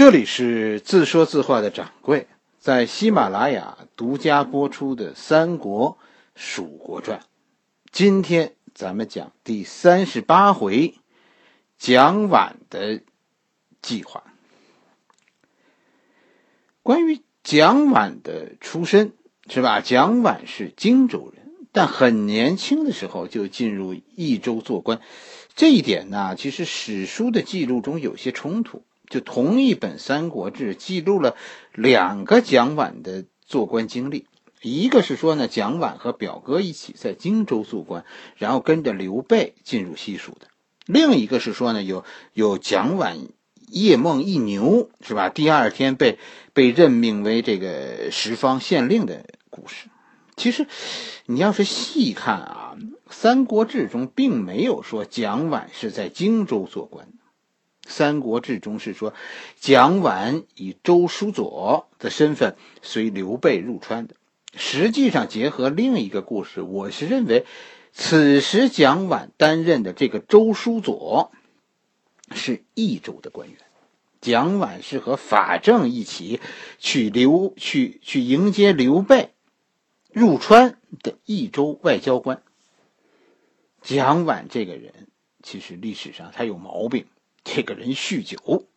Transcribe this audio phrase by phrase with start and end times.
[0.00, 2.26] 这里是自说自话的掌柜，
[2.58, 5.90] 在喜马拉雅独家播出的《三国·
[6.34, 7.20] 蜀国传》，
[7.92, 10.94] 今天咱们讲第三十八回，
[11.76, 13.02] 蒋琬的
[13.82, 14.24] 计划。
[16.82, 19.12] 关于蒋琬的出身，
[19.50, 19.82] 是吧？
[19.82, 25.02] 蒋琬是荆州人，但很年轻的时候就进入益州做官，
[25.54, 28.82] 这一点呢，其实史书的记录中有些冲突。
[29.10, 31.36] 就同一本《三国志》记录了
[31.74, 34.26] 两个蒋琬的做官经历，
[34.62, 38.04] 一个是说呢，蒋琬和表哥一起在荆州做官，
[38.36, 40.46] 然后跟着刘备进入西蜀的；
[40.86, 43.16] 另一个是说呢，有有蒋琬
[43.68, 45.28] 夜梦一牛，是吧？
[45.28, 46.18] 第二天被
[46.52, 49.88] 被任命为这个十方县令的故事。
[50.36, 50.66] 其实，
[51.26, 52.76] 你要是细看啊，
[53.10, 57.06] 《三国志》中并没有说蒋琬是在荆州做官。
[57.90, 59.12] 《三国志》中是说，
[59.58, 64.14] 蒋琬以周书左的身份随刘备入川的。
[64.54, 67.44] 实际上，结合另一个故事，我是认为，
[67.92, 71.30] 此时蒋琬担任的这个周书左
[72.32, 73.58] 是益州的官员，
[74.20, 76.40] 蒋琬是和法正一起
[76.78, 79.30] 去刘去去迎接刘备
[80.12, 82.42] 入川的益州外交官。
[83.82, 85.08] 蒋琬这个人，
[85.42, 87.06] 其实历史上他有毛病。
[87.52, 88.68] 这个人酗酒，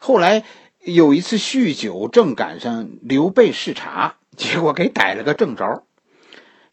[0.00, 0.42] 后来
[0.80, 5.84] 有一次酗酒，正赶上刘备视察，结果给逮了个正着。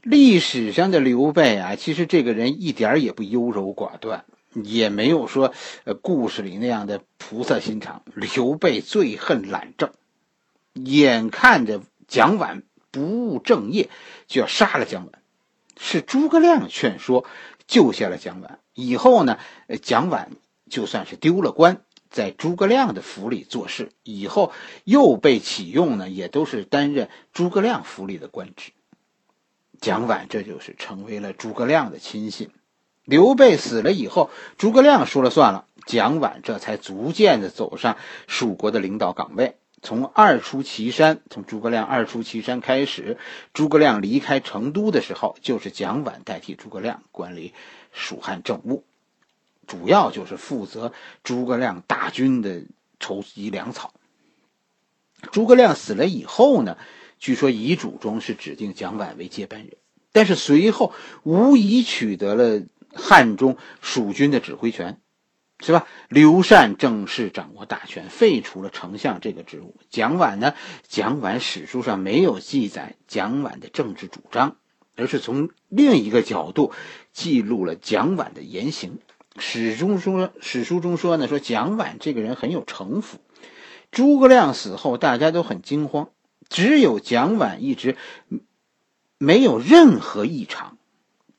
[0.02, 8.02] 历史上的刘备啊，其实这个人一点也不优柔寡断，也没有说呃故事里那样的菩萨心肠。
[8.16, 9.92] 刘备最恨懒政，
[10.74, 13.90] 眼看着蒋琬不务正业，
[14.26, 15.12] 就要杀了蒋琬，
[15.80, 17.26] 是诸葛亮劝说
[17.68, 18.58] 救下了蒋琬。
[18.74, 19.38] 以后呢，
[19.84, 20.30] 蒋琬。
[20.70, 24.52] 就算是丢了官，在诸葛亮的府里做事，以后
[24.84, 28.72] 又被启用呢，也都是担任诸葛亮府里的官职。
[29.80, 32.50] 蒋琬这就是成为了诸葛亮的亲信。
[33.04, 37.96] 刘备死了以后，诸葛亮说了算了，蒋琬这才逐渐的走上
[38.28, 39.58] 蜀国的领导岗位。
[39.80, 43.20] 从二出祁山，从诸葛亮二出祁山开始，
[43.54, 47.54] 诸葛亮离开成都的时候，就是蒋琬代替诸葛亮管理
[47.92, 48.84] 蜀汉政务。
[49.68, 52.64] 主要就是负责诸葛亮大军的
[53.00, 53.94] 筹集粮草。
[55.32, 56.78] 诸葛亮死了以后呢，
[57.20, 59.78] 据说遗嘱中是指定蒋琬为接班人，
[60.12, 62.64] 但是随后无疑取得了
[62.94, 65.02] 汉中蜀军的指挥权，
[65.60, 65.88] 是吧？
[66.08, 69.76] 刘禅正式掌握大权，废除了丞相这个职务。
[69.90, 70.54] 蒋琬呢，
[70.88, 74.56] 蒋琬史书上没有记载蒋琬的政治主张，
[74.96, 76.72] 而是从另一个角度
[77.12, 79.00] 记录了蒋琬的言行。
[79.38, 83.20] 史中说，史书中说呢，说蒋琬这个人很有城府。
[83.92, 86.10] 诸葛亮死后，大家都很惊慌，
[86.50, 87.96] 只有蒋琬一直
[89.18, 90.78] 没有任何异常，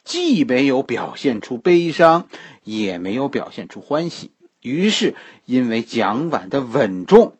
[0.03, 2.29] 既没有表现出悲伤，
[2.65, 4.31] 也没有表现出欢喜。
[4.63, 5.15] 于是，
[5.45, 7.37] 因为蒋琬的稳重，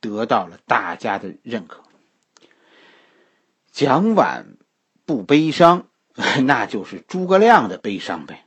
[0.00, 1.82] 得到了大家的认可。
[3.70, 4.56] 蒋琬
[5.04, 5.86] 不悲伤，
[6.46, 8.45] 那就是诸葛亮的悲伤呗。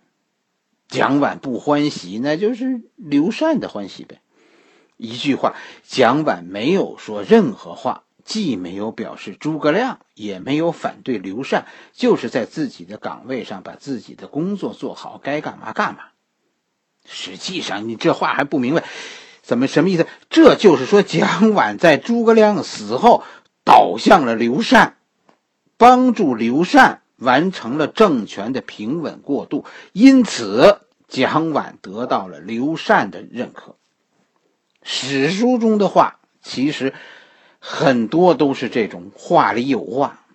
[0.90, 4.20] 蒋琬不欢喜，那就是刘禅的欢喜呗。
[4.98, 5.56] 一句话，
[5.88, 16.00] 蒋琬没有说任何话，既没有表示诸葛亮，也没有反对刘禅，就是在自己的岗位上把自己的工作做好，该干嘛干嘛。
[17.06, 18.84] 实际上，你这话还不明白，
[19.42, 20.08] 怎么什么意思？
[20.30, 23.24] 这就是说，蒋琬在诸葛亮死后
[23.64, 24.98] 倒向了刘禅，
[25.78, 27.04] 帮助刘禅。
[27.20, 33.76] 完成了政权的平稳过渡，因此蒋琬得到了刘禅的认可。
[34.82, 36.94] 史书中的话，其实
[37.60, 40.26] 很多都是这种话里有话。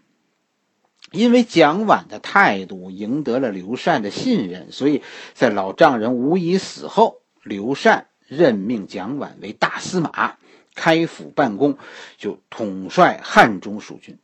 [1.11, 5.03] 因为蒋琬的态度赢得了刘禅的信任，所以
[5.33, 10.39] 在老丈人吴仪死后，刘禅任命蒋琬为大司马，
[10.75, 11.79] 开府办公，
[12.17, 14.19] 就统帅汉中蜀军。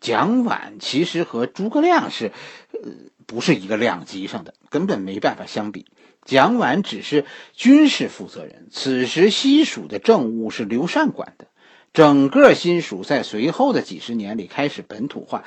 [0.00, 2.32] 蒋琬其实和诸葛亮是，
[2.72, 2.90] 呃，
[3.26, 5.86] 不是一个量级上的，根本没办法相比。
[6.24, 7.24] 蒋琬只是
[7.54, 11.46] 军事负责人，此时西蜀的政务是刘禅管的，
[11.92, 15.44] 整个新蜀在随后的几十年里开始本土化，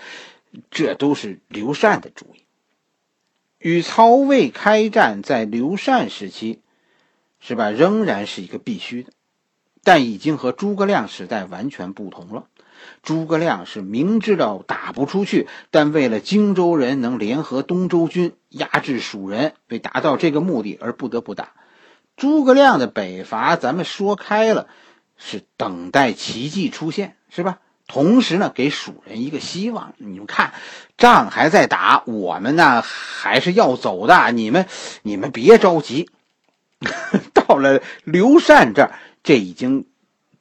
[0.72, 2.44] 这都是刘禅的主意。
[3.60, 6.62] 与曹魏开战，在刘禅时期，
[7.40, 7.70] 是吧？
[7.70, 9.12] 仍然是一个必须的，
[9.84, 12.48] 但已经和诸葛亮时代完全不同了。
[13.04, 21.50] 诸葛亮是明知道打不出去，但为了荆州人能联合东周军压制蜀人，为达到这个目的而不得不打。
[22.18, 24.68] 诸葛亮的北伐，咱们说开了，
[25.18, 27.60] 是等待奇迹出现，是吧？
[27.88, 29.94] 同时呢，给蜀人一个希望。
[29.98, 30.54] 你们看，
[30.98, 34.32] 仗还在打，我们呢还是要走的。
[34.32, 34.66] 你们，
[35.02, 36.10] 你们别着急。
[37.34, 38.92] 到了刘禅这儿，
[39.24, 39.88] 这已经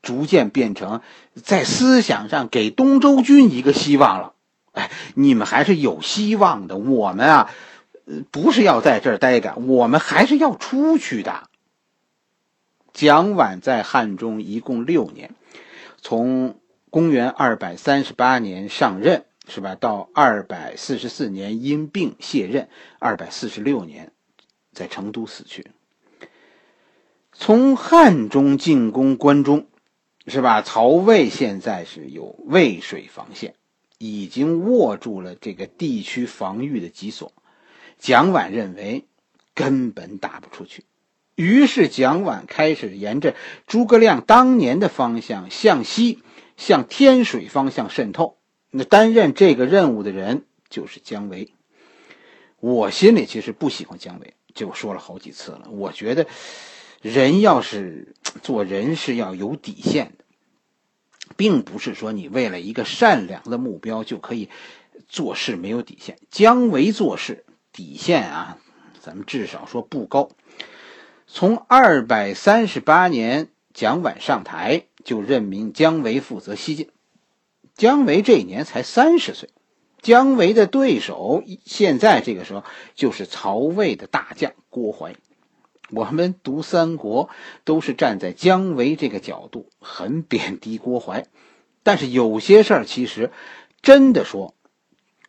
[0.02, 1.02] 逐渐变成
[1.34, 4.34] 在思想上给东周军一个希望了。
[4.72, 6.76] 哎，你们还是有希望的。
[6.76, 7.50] 我们啊，
[8.30, 11.48] 不是要在这儿待着，我们还是要出去的。
[12.92, 15.34] 蒋琬在汉中一共六年，
[16.00, 16.56] 从
[16.90, 19.74] 公元二百三十八年上任，是吧？
[19.74, 22.68] 到二百四十四年因病卸任，
[22.98, 24.12] 二百四十六年
[24.72, 25.66] 在成都死去。
[27.32, 29.66] 从汉中进攻关中，
[30.30, 30.62] 是吧？
[30.62, 33.54] 曹魏现在是有渭水防线，
[33.98, 37.32] 已经握住了这个地区防御的脊索。
[37.98, 39.04] 蒋琬认为
[39.54, 40.84] 根本打不出去。
[41.34, 43.34] 于是，蒋琬开始沿着
[43.66, 46.22] 诸葛亮当年的方向向西，
[46.56, 48.38] 向天水方向渗透。
[48.70, 51.52] 那担任这个任务的人就是姜维。
[52.60, 55.68] 我心里其实不喜欢姜维，就说了好几次了。
[55.70, 56.26] 我觉得，
[57.00, 60.19] 人要是 做人是要有底线的，
[61.36, 64.48] 并不是说你为了一个善良的目标就可以
[65.08, 66.18] 做事没有底线。
[66.30, 68.58] 姜维做事底线啊，
[69.00, 70.30] 咱们至少说不高。
[71.26, 76.88] 从二百三十八年，蒋琬上台，就任命姜维负责西晋。
[77.74, 79.48] 姜维这一年才三十岁，
[80.02, 85.14] 姜维的对手现在这个时候就是曹魏的大将郭淮。
[85.90, 87.28] 我们读三国
[87.64, 91.26] 都是站在姜维这个角度，很贬低郭淮。
[91.82, 93.30] 但是有些事儿其实
[93.82, 94.54] 真的说，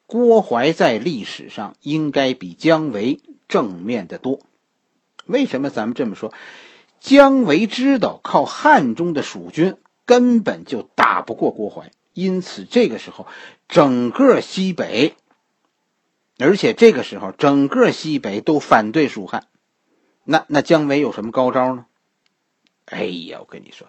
[0.06, 4.40] 郭淮在历史上应该比姜维正面的多。
[5.26, 6.34] 为什么咱们这么说？
[7.00, 13.26] 姜维知道靠汉中的蜀军根本就打不过郭淮，因此这个时候
[13.68, 15.16] 整个西北，
[16.38, 19.48] 而且这个时候整个西北都反对蜀汉。
[20.24, 21.86] 那那姜维有什么高招呢？
[22.86, 23.88] 哎呀，我跟你说，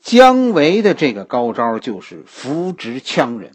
[0.00, 3.52] 姜维的这个高招就是扶植羌人。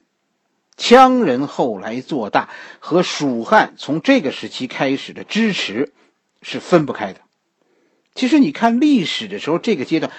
[0.78, 2.50] 羌人后来做大，
[2.80, 5.92] 和蜀汉从这个时期开始的支持。
[6.48, 7.22] 是分不开的。
[8.13, 10.12] 其实你看历史的时候，这个阶段，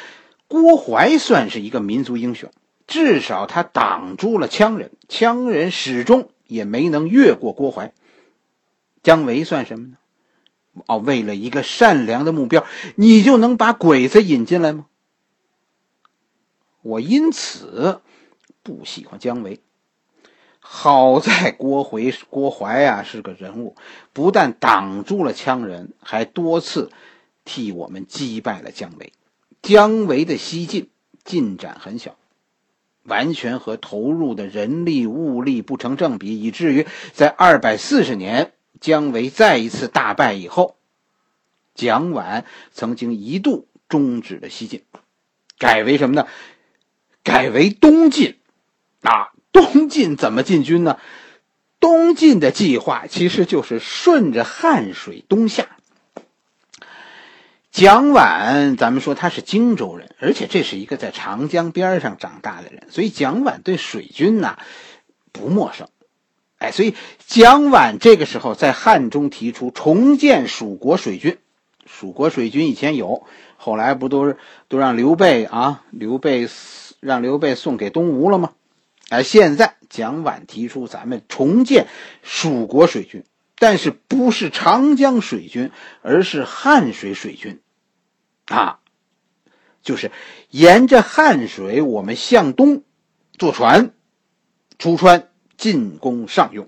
[0.49, 2.51] 郭淮算是一个民族英雄，
[2.89, 7.93] 至少他挡住了羌人，羌人始终也没能越过郭淮。
[9.05, 9.99] 姜维算什么呢？
[10.87, 12.65] 哦，为了一个善良的目标，
[12.95, 14.87] 你就能把鬼子引进来吗？
[16.83, 18.01] 我因此
[18.63, 19.61] 不喜欢姜维。
[20.61, 23.77] 好在郭回郭淮啊是个人物，
[24.13, 26.91] 不但挡住了羌人，还多次
[27.45, 29.13] 替我们击败了姜维。
[29.63, 30.91] 姜维的西进
[31.25, 32.17] 进展很小，
[33.05, 40.77] 完全和投入的人力物力不成正比，以至于在二百四十年姜维再一次大败以后，
[41.75, 44.85] 蒋琬曾经一度终止了西进，
[45.59, 46.27] 改为什么呢？
[47.23, 48.39] 改为东进，
[49.03, 49.33] 啊。
[49.53, 50.99] 东晋怎么进军呢？
[51.81, 55.79] 东晋的计划其实就是顺着汉水东下。
[57.71, 64.59] 蒋琬，咱们说他是荆州人，而且这是一个在长江边上长大的人，所以蒋琬对水军呐
[65.33, 65.89] 不陌生。
[66.59, 66.95] 哎，所以
[67.27, 71.39] 蒋琬这个时候在汉中提出重建蜀国水军。
[71.85, 75.85] 蜀国水军以前有，后来不都是都让刘备啊？
[75.91, 76.49] 刘备
[77.01, 78.53] 让刘备送给东吴了吗？
[79.09, 81.87] 哎现在，蒋琬提出咱们重建
[82.25, 83.25] 蜀国水军，
[83.57, 85.71] 但是不是长江水军，
[86.03, 87.61] 而是汉水水军，
[88.47, 88.81] 啊，
[89.83, 90.11] 就是
[90.51, 92.83] 沿着汉水，我们向东
[93.39, 93.93] 坐船
[94.77, 96.67] 出川进攻上庸。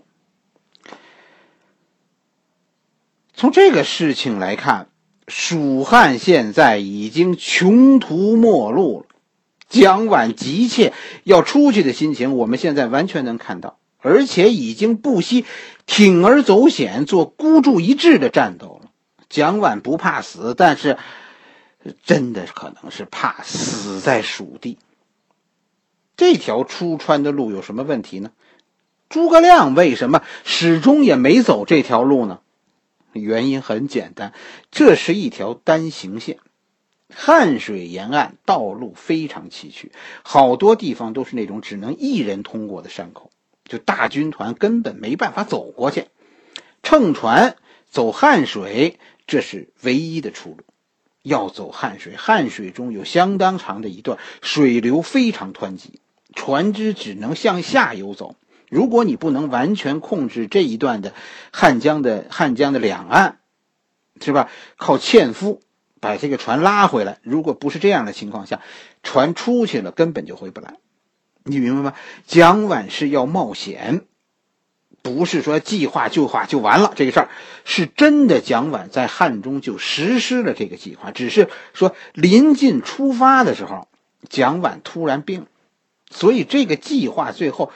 [3.35, 4.89] 从这个事情来看，
[5.29, 9.07] 蜀汉现在已经穷途末路了。
[9.69, 15.45] 蒋琬急切要出去的心情，我们现在完全能看到，而且已经不惜
[15.87, 18.91] 铤而走险，做孤注一掷的战斗了。
[19.29, 20.97] 蒋琬不怕死，但是
[22.03, 24.79] 真的可能是怕死在蜀地。
[26.17, 28.33] 这条出川的路有什么问题呢？
[29.09, 32.41] 诸葛亮为什么始终也没走这条路呢？
[33.13, 34.35] 原因很简单，
[34.71, 36.39] 这是一条单行线。
[37.15, 39.91] 汉水沿岸道路非常崎岖，
[40.23, 43.31] 好多地方都是那种只能一人通过的山口，
[43.65, 46.09] 就大军团根本没办法走过去。
[46.83, 47.57] 乘船
[47.91, 50.59] 走汉水，这是唯一的出路。
[51.23, 56.01] 要走汉水，汉水中有相当长的一段水流非常湍急，
[56.35, 58.37] 船只只能向下游走。
[58.69, 61.15] 如果你不能完全控制这一段的
[61.53, 63.39] 汉江的汉江的两岸，
[64.21, 64.51] 是吧？
[64.77, 65.63] 靠纤夫
[66.01, 67.19] 把这个船拉回来。
[67.23, 68.61] 如果不是这样的情况下，
[69.03, 70.75] 船出去了根本就回不来。
[71.45, 71.95] 你明白吗？
[72.27, 74.03] 蒋琬是要冒险，
[75.03, 76.93] 不是说计划就划就完了。
[76.95, 77.29] 这个事儿
[77.65, 83.89] 是真的，蒋琬在汉中就实施了这个计划，只是说临近出发的时候，
[84.29, 85.47] 蒋琬突然病，
[86.11, 87.73] 所以这个计划最后。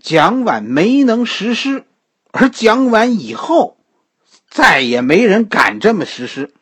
[0.00, 1.84] 蒋琬没能实施，
[2.32, 3.76] 而蒋琬以后
[4.48, 6.52] 再也没人敢这么实施。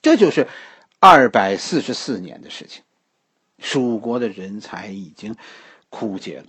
[0.00, 0.48] 这就是
[0.98, 2.82] 二百四十四年的事情，
[3.60, 5.36] 蜀国的人才已经
[5.90, 6.46] 枯竭了。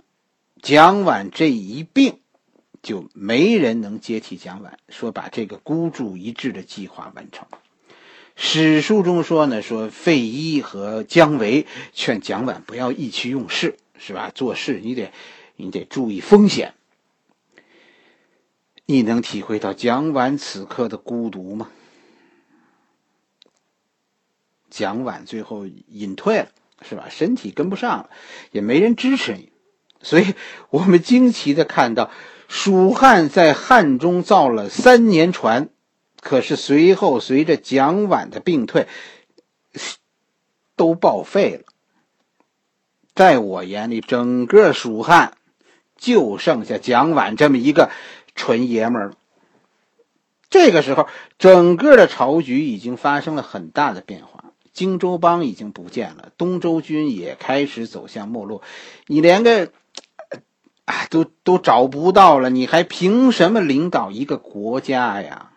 [0.61, 2.19] 蒋琬这一病，
[2.81, 7.45] 就没人能接替蒋琬，说把这个孤注一掷的计划完成。
[8.35, 13.77] 史书中说呢，说费祎和姜维劝蒋琬不要意气用事。
[14.05, 14.31] 是吧？
[14.35, 15.13] 做事你得，
[15.55, 16.73] 你得注意风险。
[18.85, 21.69] 你能体会到蒋琬此刻的孤独吗？
[24.69, 26.49] 蒋琬最后隐退了，
[26.81, 27.07] 是吧？
[27.09, 28.09] 身体跟不上了，
[28.51, 29.53] 也没人支持你，
[30.01, 30.33] 所以
[30.69, 32.11] 我们惊奇的看到，
[32.49, 35.69] 蜀汉在汉中造了三年船，
[36.19, 38.89] 可是随后随着蒋琬的病退，
[40.75, 41.72] 都报废了。
[43.15, 45.33] 在我眼里，整个蜀汉
[45.97, 47.91] 就剩下蒋琬这么一个
[48.35, 49.15] 纯爷们儿了。
[50.49, 51.07] 这个时候，
[51.39, 58.61] 整个的朝局已经发生了很大的变化，荆州帮已经不见了，东周军也开始走向没落。
[59.07, 59.71] 你连个
[60.85, 65.51] 啊都都找不到了，你还凭什么领导一个国家呀？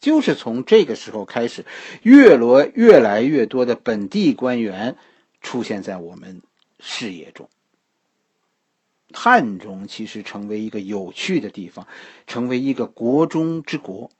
[0.00, 1.64] 就是从这个时候开始，
[2.02, 4.96] 越罗越来越多的本地官员
[5.40, 6.42] 出现在我们。
[6.80, 7.48] 视野中，
[9.12, 11.86] 汉中其实成为一个有趣的地方，
[12.26, 14.10] 成为一个国中之国。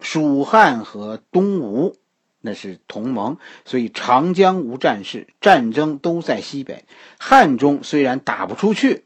[0.00, 1.94] 蜀汉和东吴
[2.40, 3.36] 那是同盟，
[3.66, 6.86] 所以长江无战事，战争都在西北。
[7.18, 9.04] 汉中虽然打不出去，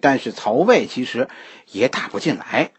[0.00, 1.28] 但是曹魏其实
[1.72, 2.70] 也打不进来。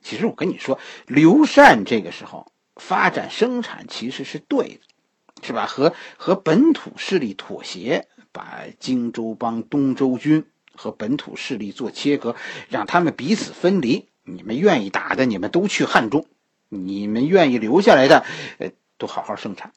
[0.00, 5.66] 其实我跟你说，刘禅这个时候发展生产其实是对的，是吧？
[5.66, 8.06] 和和本土势力妥协。
[8.32, 10.44] 把荆州帮、东周军
[10.74, 12.36] 和本土势力做切割，
[12.68, 14.08] 让他们彼此分离。
[14.22, 16.22] 你们愿意打的，你们都去汉中；
[16.68, 18.24] 你们愿意留下来的，
[18.58, 19.72] 呃，都好好生产。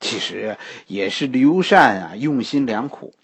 [0.00, 3.14] 其实也是刘禅啊，用心良苦。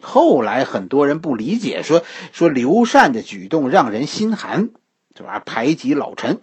[0.00, 4.70] 后来很多人不理解，说说刘禅的举动让人心寒，
[5.16, 5.38] 是吧？
[5.38, 6.40] 排挤老臣。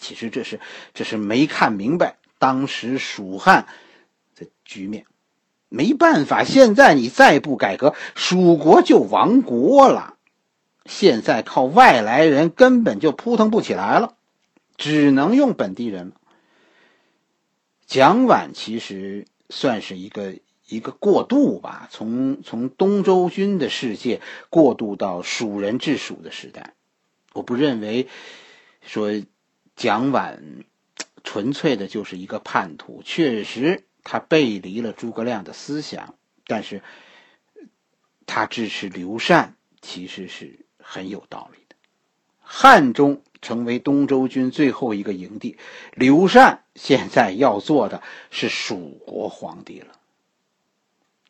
[0.00, 0.58] 其实这是
[0.94, 3.68] 这是没看明白当时蜀汉
[4.34, 5.06] 的局面。
[5.72, 10.16] 没办法，现在你再不改革，蜀国就亡国了。
[10.84, 14.14] 现在靠外来人根本就扑腾不起来了，
[14.76, 16.12] 只能用本地人。
[17.86, 20.34] 蒋琬其实算是一个
[20.68, 26.74] 一个过渡吧，从从东周军的世界过渡到蜀人治蜀的时代。
[27.32, 28.08] 我不认为
[28.84, 29.10] 说
[29.74, 30.38] 蒋琬
[31.24, 33.84] 纯粹的就是一个叛徒，确实。
[34.04, 36.14] 他背离了诸葛亮的思想，
[36.46, 36.82] 但是
[38.26, 41.76] 他支持刘禅，其实是很有道理的。
[42.40, 45.56] 汉中成为东周军最后一个营地，
[45.94, 49.98] 刘禅现在要做的是蜀国皇帝了。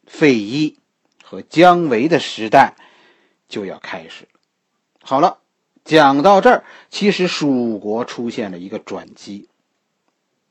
[0.06, 0.78] 费祎
[1.22, 2.74] 和姜维的时代
[3.48, 4.40] 就要开始了。
[5.00, 5.38] 好了，
[5.84, 9.48] 讲到这儿，其实蜀国出现了一个转机。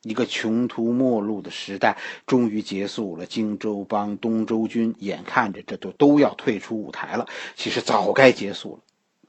[0.04, 7.28] 一个穷途末路的时代终于结束了，荆州帮、东周军眼看着这都都要退出舞台了。
[7.56, 8.80] 其实早该结束了。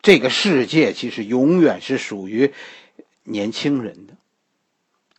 [0.01, 2.53] 这个世界其实永远是属于
[3.23, 4.15] 年轻人的。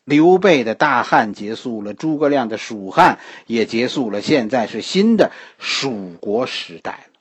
[0.04, 7.20] 刘备的大汉结束了，诸葛亮的蜀汉也结束了，现在是新的蜀国时代了。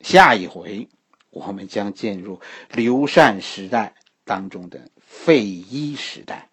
[0.00, 0.88] 下一回
[1.30, 2.40] 我们将进入
[2.72, 3.94] 刘禅时代
[4.24, 6.50] 当中的费祎时代。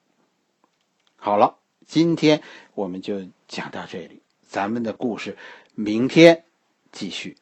[1.24, 2.42] 好了，今天
[2.74, 5.38] 我们就讲到这里，咱们的故事
[5.76, 6.46] 明天
[6.92, 7.38] 继续。